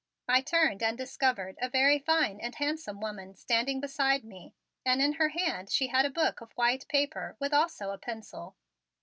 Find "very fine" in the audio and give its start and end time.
1.69-2.39